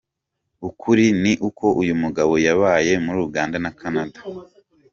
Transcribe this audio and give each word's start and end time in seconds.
Ukuri 0.67 1.05
ni 1.21 1.33
uko 1.47 1.65
uyu 1.81 1.93
mugabo 2.01 2.33
yabaye 2.45 2.91
muri 3.05 3.17
Uganda 3.27 3.57
na 3.63 3.71
Canada. 3.79 4.19